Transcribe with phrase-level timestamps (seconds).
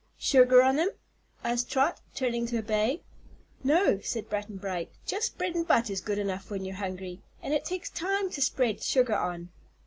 [0.17, 0.89] "Sugar on 'em?"
[1.43, 3.03] asked Trot, turning to obey.
[3.63, 7.65] "No," said Button Bright, "just bread an' butter's good enough when you're hungry, and it
[7.65, 9.49] takes time to spread sugar on."